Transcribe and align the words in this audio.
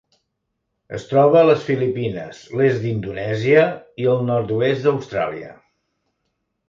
Es 0.99 1.03
troba 1.09 1.37
a 1.41 1.47
les 1.49 1.65
Filipines, 1.67 2.39
l'est 2.61 2.81
d'Indonèsia 2.85 3.67
i 4.05 4.09
el 4.15 4.25
nord-oest 4.31 4.89
d'Austràlia. 4.89 5.53